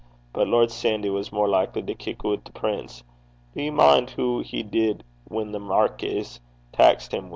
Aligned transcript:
but 0.33 0.47
Lord 0.47 0.71
Sandy 0.71 1.11
was 1.11 1.31
mair 1.31 1.45
likly 1.47 1.83
to 1.85 1.93
kick 1.93 2.25
oot 2.25 2.43
the 2.43 2.51
prince. 2.51 3.03
Do 3.53 3.61
ye 3.61 3.69
min' 3.69 4.07
hoo 4.07 4.39
he 4.39 4.63
did 4.63 5.03
whan 5.29 5.51
the 5.51 5.59
Markis 5.59 6.39
taxed 6.73 7.11
him 7.11 7.25
wi' 7.25 7.29